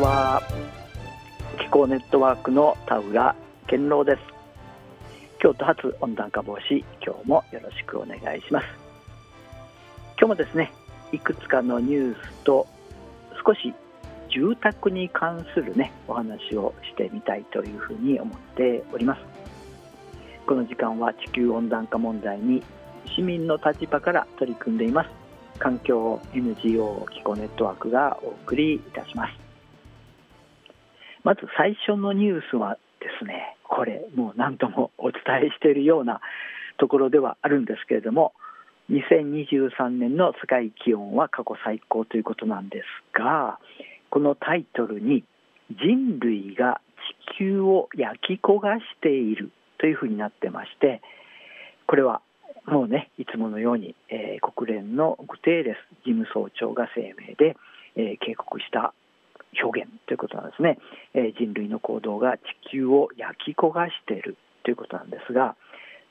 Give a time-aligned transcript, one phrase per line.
[0.00, 0.42] は
[1.58, 4.18] 気候ネットワークの田浦健郎です。
[5.38, 8.66] 京都発温暖化防止今日もよろしくお願いします。
[10.18, 10.72] 今日もですね
[11.12, 12.66] いくつかのニュースと
[13.44, 13.74] 少し
[14.30, 19.20] 住宅に関するねお話をしてみたいというふうに思っております。
[20.46, 22.62] この時間は地球温暖化問題に
[23.14, 25.10] 市民の立場から取り組んでいます。
[25.58, 29.49] 環境 NGO 気候ネットワークがお送りいたします。
[31.24, 36.20] まず最初のニュースはですねこれもう何度もお伝えしているような
[36.78, 38.32] ところではあるんですけれども
[38.90, 42.84] 2023年の世界気温は過去最高ということなんです
[43.16, 43.58] が
[44.10, 45.24] このタイトルに
[45.70, 46.80] 人類が
[47.36, 51.00] 地球を焼き焦がしているというふうになってまして
[51.86, 52.20] これは
[52.66, 57.56] もうねいつものように、えー、国連のグテーレス事務総長が声明で、
[57.96, 58.92] えー、警告した
[59.62, 60.78] 表現ということなんですね、
[61.14, 62.40] えー、人類の行動が地
[62.72, 65.56] 球を焼き焦がしているということなんですが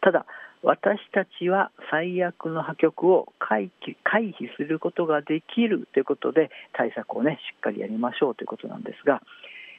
[0.02, 0.26] ただ
[0.62, 9.22] 私たちは最悪の破局を回避回避することができるということで対策をねしっかりやりましょうということなんですが、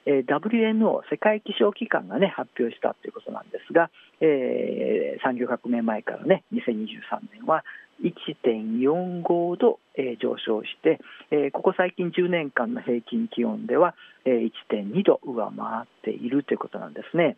[0.06, 3.91] えー、WNO 世界気象機関がね発表したということなんですが、
[4.22, 7.64] えー、産業革命前からね2023年は
[8.02, 17.36] 1.45度、え、上昇して、え、ここ最近10年間の平均気温では、えー、1.2度上回っているということなんですね。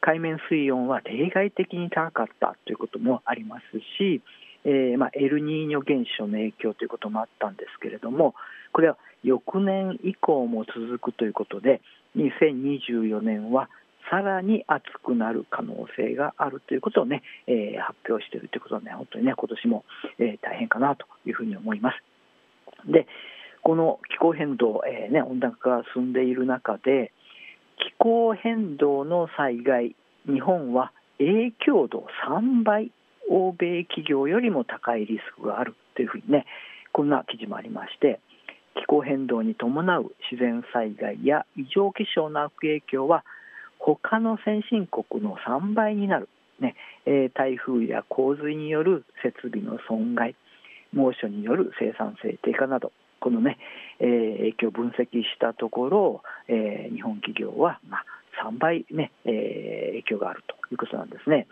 [0.00, 4.20] 海面水温は例外的に高かったということもありますし、
[4.64, 8.34] え、まあ、エルニーニョ現象の影響ということもあったんですけれども
[8.72, 11.80] これは翌年以降も続くということで
[12.16, 13.68] 2024年は
[14.10, 19.84] さらに暑くなる可能性があるということをね、えー、発表しているということはね本当にね今年も、
[20.18, 22.90] えー、大変かなというふうに思います。
[22.90, 23.06] で
[23.62, 27.12] この気候変動、えーね、温暖化が進んでいる中で
[27.78, 29.96] 気候変動の災害
[30.26, 32.92] 日本は影響度3倍
[33.30, 36.44] 欧米企業よりも高いリスクがあるというふうにね
[36.92, 38.20] こんな記事もありまして
[38.74, 43.24] 気候変動に伴う自然災害や異常気象の悪影響は
[43.92, 46.28] 他の先進国の3倍になる、
[46.58, 46.74] ね
[47.04, 50.34] え台風や洪水による設備の損害
[50.94, 53.58] 猛暑による生産性低下などこのね、
[54.00, 58.04] えー、影響を分析したところ、えー、日本企業は、まあ、
[58.50, 61.46] 3倍ね、えー、影響があるということなんですね。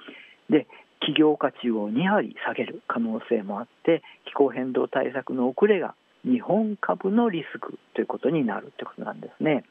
[0.48, 0.66] で
[1.00, 5.94] 企業価値を2割下げる可能性もあって気候変動対策の遅れが
[6.24, 9.64] 日本株のリスクということになるということなんですね。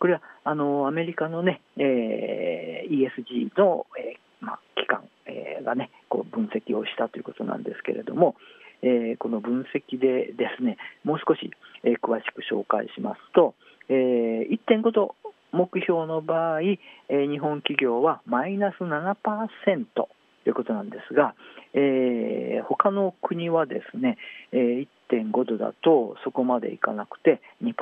[0.00, 8.34] これはあのアメリカのね、えー、ESG の、えーまあ、機関、えー、がねこう分析をしたということなんですけれども、
[8.82, 11.50] えー、この分析でですねもう少し、
[11.84, 13.54] え、詳しく紹介しますと、
[13.88, 15.14] えー、1.5度
[15.52, 19.16] 目標の場合、えー、日本企業はマイナス7%
[19.94, 20.08] と
[20.46, 21.34] いうことなんですが、
[21.74, 24.16] えー、他の国はですね、
[24.52, 27.74] えー、1.5度だとそこまでいかなくて2%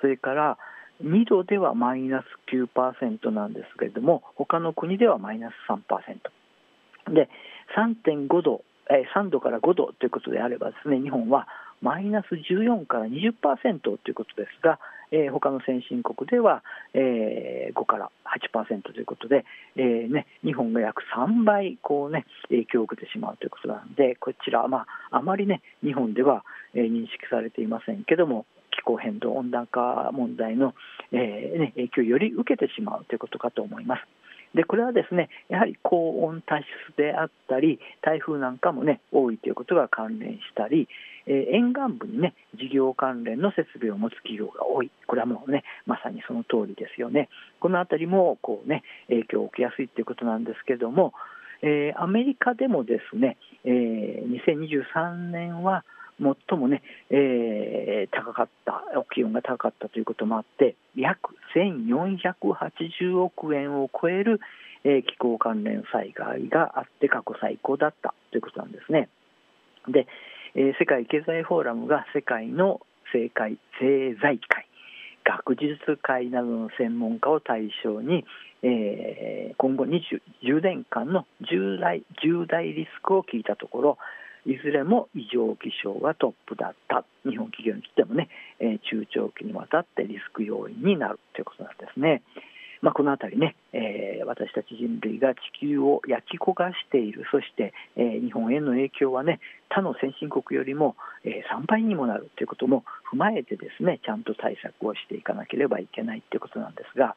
[0.00, 0.58] それから
[1.02, 7.28] 2度ではマイナス9%なんですけれども他の国ではマイナス3%で
[7.76, 11.48] 3.5度、え3度から5度ということであればですね日本は
[11.80, 14.78] マイナス14から20%ということですが、
[15.10, 16.62] えー、他の先進国では、
[16.94, 18.10] えー、5から
[18.54, 19.44] 8%ということで、
[19.76, 30.74] えーね、日本が約3倍こう、ね、影響を受けてしまうということなのでこちら、まあ、あまり、ね、日本では、えー、認識されていませんけども気候変動温暖化問題の、
[31.12, 34.02] えーね、影響をより受けてしまうということかと思います。
[34.54, 36.66] でこれはですねやはり高温多湿
[36.96, 40.88] であったり台風なんかもね多いということが関連したり、
[41.26, 47.28] えー、沿岸部にね事業関連の設備を持つ企業が多いこれはもうねまさにその通りですよね
[47.60, 51.14] この辺りもこうね影響を受けやすいということなんですけども、
[51.62, 55.84] えー、アメリカでもですね、えー、2023年は
[56.20, 58.82] 最もね、えー、高かった
[59.14, 64.40] 気温が高かったということもあって約1480億円を超える、
[64.84, 69.08] えー、気候関連災害があって過去最高だったということなんですね。
[69.88, 70.06] で、
[70.54, 74.66] えー、世界経済フォーラムが世界の政界政財界
[75.24, 78.24] 学術会などの専門家を対象に、
[78.62, 80.00] えー、今後 20,
[80.42, 83.98] 10年間の重大重大リスクを聞いたところ
[84.44, 88.28] いずれも異常気象がトップだった日本企業にとってもね、
[88.58, 92.22] え、中長期にわたってリスク要因になるということなんですね。
[92.82, 99.38] まあ、この辺りね、えー、私たち人類が地球を焼き焦がしているそして、えー、日本への影響はね
[99.70, 102.82] 他の先進国よりも、えー、3倍にもなるということも
[103.14, 107.14] 踏まえてですねちゃんと対策をしていかなければいけないということなんですが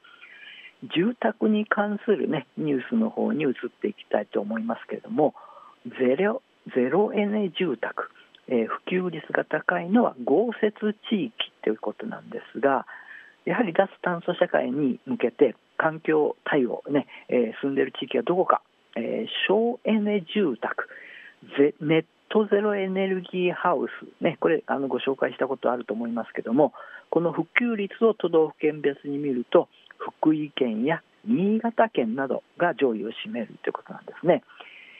[0.96, 5.34] 住宅に関する、ね、ニュースの方に移っていきたいと思いますけれども
[5.86, 8.10] ゼロゼロエネ住宅、
[8.48, 11.34] えー、普及率が高いのは豪雪地域
[11.64, 12.86] ということなんですが
[13.46, 18.62] やはり脱炭素社会に向けて環境対応ね、えー、住んでいる地域はどこか、
[18.96, 20.88] えー、省エネ住宅
[21.82, 26.74] ネットゼロエネルギーハウス、ね、これあのご紹介したことあると思いますけども
[27.12, 34.44] この普及率を都道府県別に見ると福井県や新潟県などが上位を占めるということなんですね。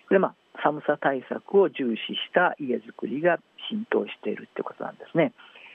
[0.08, 5.34] これまあ寒さ対策を重視した家づくりが浸透しているということなんですね。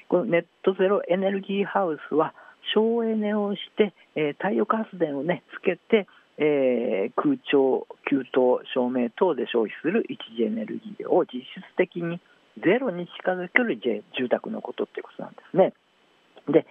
[0.09, 2.35] このネットゼロエネルギーハウスは
[2.75, 6.06] 省エネをして、えー、太陽光発電を、ね、つけて、
[6.38, 8.25] えー、空調、給湯、
[8.75, 12.21] 照明等で消費する一次エネルギーを実質的に
[12.59, 15.73] ゼロに近づける住宅のことっていうことなんですね。
[16.49, 16.67] で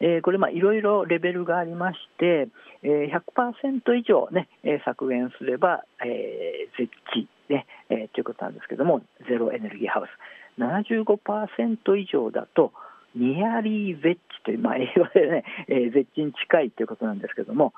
[0.00, 2.48] えー、これ、いろいろレベルがありまして、
[2.82, 4.48] えー、100%以上、ね、
[4.84, 12.72] 削減すれば、えー、絶地、ねえー、ということなんですけども、ゼロエネルギーハウス、75%以上だと、
[13.14, 17.72] ニアリーゼッチという、まあ、英語でね、えー、絶地に近いということなんですけども、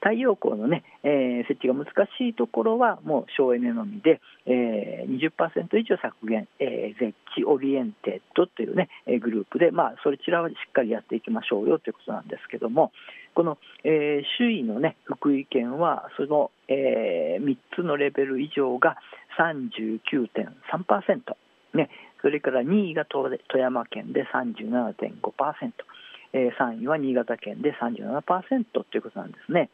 [0.00, 1.86] 太陽光のね、えー、設置が難
[2.18, 12.92] しいところはもう省エネのみで、えー、20%以上削減、えー、 ZEH Oriented というね、えー、グループで、まあ、そちらはしっかりやっていきましょうよということなんですけども、
[13.34, 18.96] この、えー、周囲のね、福井県は、その、えー、3つのレベル以上が
[19.38, 21.36] 39.3%、
[21.74, 21.90] ね、
[22.22, 25.72] それから2位が富山県で37.5%、
[26.32, 29.70] えー、3位は新潟県で37%ということなんですね。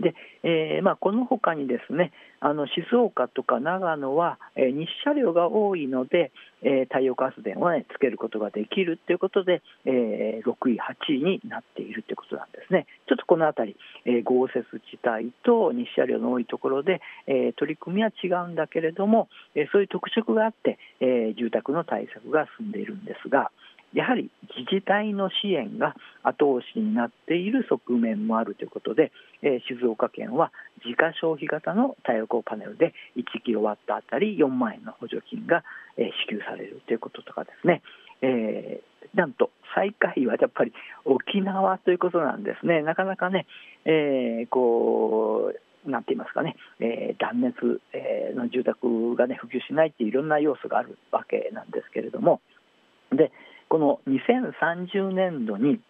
[0.00, 6.30] でえーまあ、このほかにですねあの静岡とか長野は、えー、日射量が多いので、
[6.62, 12.86] えー、太陽光発電を、ね、つけることができるということで、えー、6位、8位になっているということなんですね。
[13.08, 23.50] ちょっとこの辺り、えー、豪雪地帯と日射量の多いところで、えー、取り組みは違うんだけれども、えー、そういう特色があって、えー、住宅の対策が進んでいるんですが、
[23.96, 29.10] やはり自治体の支援が後押しになっている側面もあるということで、
[29.40, 30.52] えー、静岡県は
[30.84, 35.64] 自家消費型の太陽光パネルで1キロワットあたり4万円の補助金が、
[35.96, 37.80] えー、支給されるということとかですね、
[38.20, 40.74] えー、なんと最下位はやっぱり
[41.06, 43.46] 沖縄ということなんですね、なかなかね、
[43.86, 45.52] えー、こ
[45.86, 52.42] うなんて言いますかね、えー、断熱、えー、の住宅が、ね、普及しないっていういろんな要素があるわけなんですけれども、
[53.10, 53.32] で
[53.68, 55.80] この2030年度に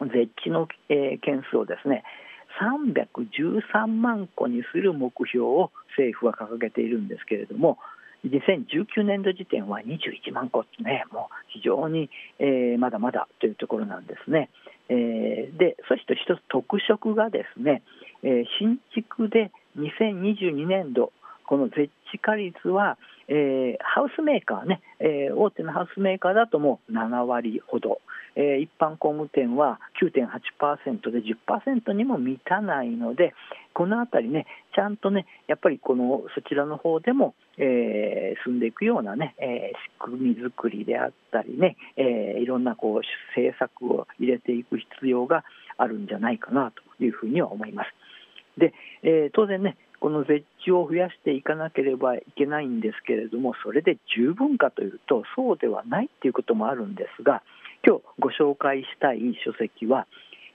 [0.00, 2.04] 絶地の、えー、件数をですね
[2.60, 7.78] 313万個にする目標を政府は掲げているんですけれども
[8.26, 12.10] 2019年度時点は21万個ね、もう非常に、
[12.40, 14.50] えー、まだまだというところなんですね。
[14.88, 17.82] えー、でそして一つ特色がですね、
[18.24, 21.12] えー、新築で2022年度
[21.46, 28.00] この絶地化率は、えー、ハウスメーカーね、えー、大手のハウスメーカーだともう7割ほど、
[28.36, 33.34] えー、一般工務店は9.8%で10%にも満たないので、
[33.74, 43.00] このあたりね、ちゃんとね、やっぱりこのそちらの方でも、えー、進んでいくようなね、えー、仕組み作りであったりね、えー、いろんなこう
[43.36, 45.44] 政策を入れていく必要が
[45.76, 47.88] あるんじゃないかなというふうには思います。
[48.58, 48.72] で、
[49.02, 57.42] えー、当然ね、この絶地を増やしていかなければいけないんですけれども、それで十分かというと、そうではないということもあるんですが、
[57.86, 60.06] 今日ご紹介したい書籍は、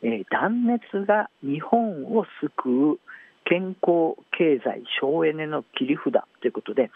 [0.02, 3.00] えー、断熱が日本を救う
[3.46, 6.92] 健康経済省エネの切り札ということで、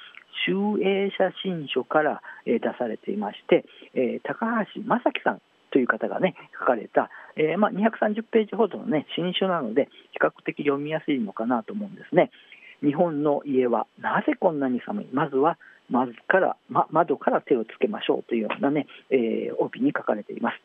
[0.45, 12.31] 集英写真書から、え出されていまして、え、高橋正樹さんという方がね書かれた、えー、まあ、230ページほどのね新書なので比較的読みやすいのかなと思うんですね。
[12.83, 15.07] 日本の家はなぜこんなに寒い？
[15.11, 15.57] まずは
[15.89, 20.55] まずから、ま、窓から手をつけましょうというようなね、えー、帯に書かれています。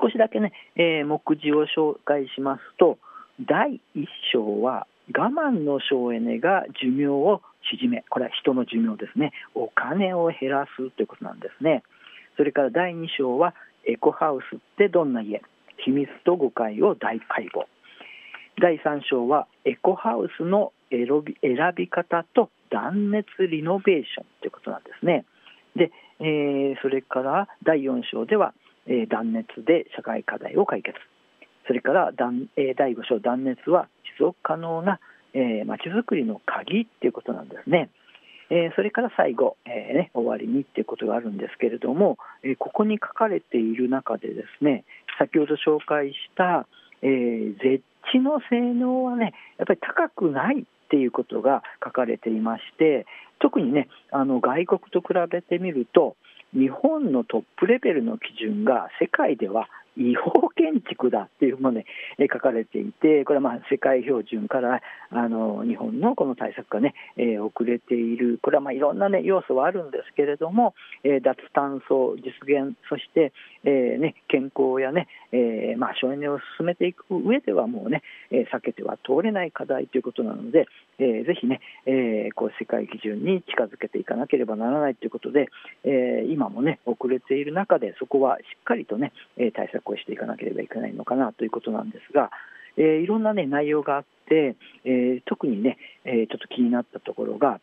[0.00, 2.98] 少しだけね、えー、目次を紹介しますと
[3.46, 11.82] 第1章は我慢の省エネが寿命を縮めこれは人の寿命ですねお金を減らすということなんですね
[12.36, 13.54] それから第2章は
[13.86, 15.42] エコハウスってどんな家
[15.84, 17.66] 秘密と誤解を大解剖。
[18.60, 21.08] 第3章はエコハウスの選
[21.74, 25.24] び方と断熱リノベーションということなんですね。
[25.74, 28.54] で、えー、それから第4章では、
[28.86, 30.96] えー、断熱で社会課題を解決。
[31.66, 32.34] それから第
[32.92, 35.00] 5章断熱は持続可能な
[35.64, 37.88] まちづくりの鍵っていうことなんですね。
[38.50, 44.84] えー、それから最後、えーね、終わりにっていうことがあるんですけれども、えー、ここに書かれている中でですね
[45.18, 46.66] 先ほど紹介した、
[47.02, 53.06] えー、絶地の性能はねやっぱり高くないっていうことが書かれていまして
[53.40, 56.16] 特にねあの外国と比べてみると
[56.52, 61.86] 日本のトップレベルの基準が世界では違法建築だっていうものね、
[62.32, 64.80] 書かれていて、これはまあ世界標準から
[65.10, 73.32] あの日本のこの対策がね、えー、遅れている、これはまあいろんな、ね、要素はあるんですけれども、えー、脱炭素実現、そして、
[73.64, 80.66] えーね、健康やね、えまあ、省エネを進めていく上ではもうね、え、避けては通れない課題ということなので、
[80.98, 85.48] え、ぜひね、え、こう世界基準に近づけていかなければならないということで、
[85.84, 89.12] え、今もね、遅れている中で、そこはしっかりとね、
[89.54, 92.30] 対策をしていかなければいけないのかなということなんですが、
[92.76, 97.60] えー、いろんな、ね、内容があって、えー、特にね、えー、ちょっと気になったところが、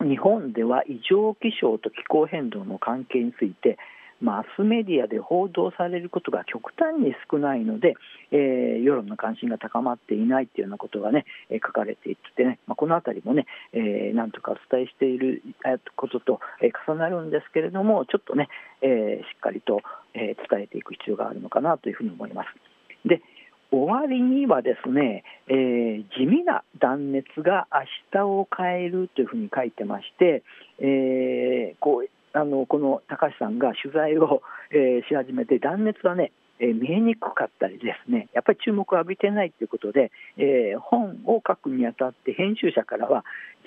[0.00, 3.78] 日本では異常気象と気候変動の関係について、
[4.22, 7.94] マスメディアで報道されることが極端に少ないので、
[8.30, 15.42] えー、世論の関心が高まっていないというようなことがね、えー、書かれていてね、まあ、このあたりもね、えー、なんとかお伝えしている
[15.96, 18.48] ことと、え重なるんですけれども、ちょっとね、
[18.80, 19.80] えしっかりと、
[20.14, 22.48] え伝えていく必要があるのかなというふうに思います。
[23.08, 23.20] で
[23.72, 30.42] 終わりにはですね、えー、地味な断熱が明日を変えるというふうに書いてまして、
[30.78, 43.24] えー、こうあのこの高橋さんが取材を、えー、し始めて断熱はね、えー、見えにくかったりですねやっぱり注目を浴びてないということで、えー、本を書くにあたって編集者からは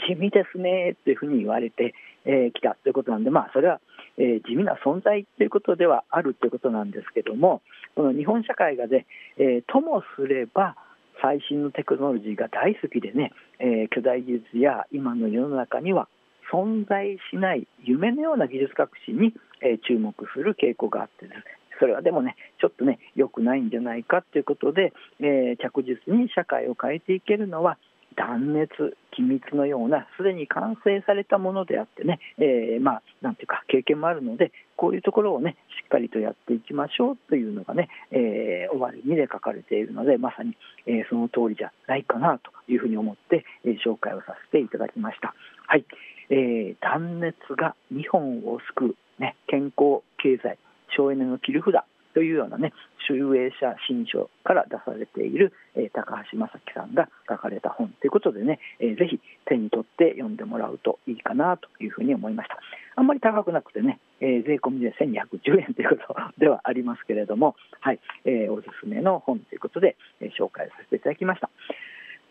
[0.08, 1.94] 地味ですねというふうに言われて
[2.26, 3.80] き、えー、たということなんで、まあ、それは、
[4.18, 7.62] えー、地味な存在ということではあるということなんですけども
[7.96, 9.06] この日本社会がね、
[9.38, 10.76] えー、ともすれば
[11.22, 16.08] 最新のテクノロジーが大好きでね、えー、巨大技術や今の世の中には
[16.52, 21.44] 存在しない夢のような技術革新に、え注目する傾向があってです、ね、
[21.80, 27.78] それはでもね、ちょっとね、良くないんじゃないかということで、えー、着実に社会を変えていけるのは、
[28.16, 45.36] 断熱、機密のような、すでに完成されたものであってね、えー、まあ、なんていうか、経験もあるので、こういうところをね、しっかりとやっていきましょうというのがね、えー、終わりにで書かれているので、まさに、えー、その通りじゃないかなというふうに思って、えー、紹介をさせていただきました。
[45.68, 45.86] はい。
[46.30, 50.58] えー、断熱が日本を救う、ね、健康、経済、
[50.96, 52.72] 省エネの切り札というようなね、
[53.08, 62.58] 集英社新書から出されている、えー、高橋正樹さんが書かれた本ということでね、えー、ぜひ手に取って読んでもらうといいかなというふうに思いました。
[62.96, 71.50] あんまり高くなくてね、えー、税込みで1210円ということではありますけれども、はい、えー、おすすめの本ということで、え、紹介させていただきました。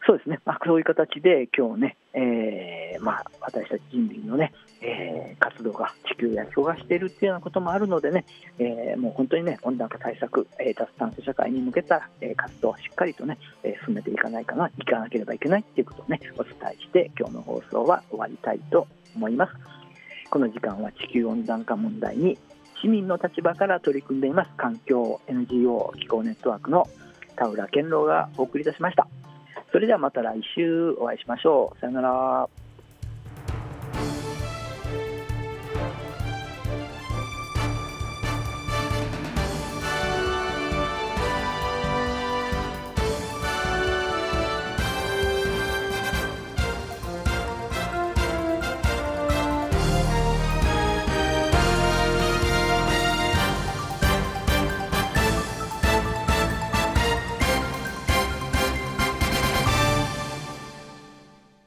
[0.06, 8.26] そうですね、まあ、そういう形で今日ね、えー、まあ、私たち人類のね、えー、活動が地球や氷河しているっていうようなこともあるのでね、
[8.58, 19.52] えー、もう本当にね、温暖化対策、えー、脱炭素社会に向けた、えー、活動をしっかりとね、えー、進めていかないかな、いかなければいけないっていうことをね、お伝えして、今日の放送は終わりたいと思います。
[20.28, 22.37] この時間は地球温暖化問題に
[22.82, 26.88] 市民の立場から取り組んでいます環境 NGO 気候ネットワークの
[27.37, 29.06] 田浦健郎がお送りいたしました。
[29.75, 31.81] それではまた来週お会いしましょう。
[31.81, 32.49] さよなら。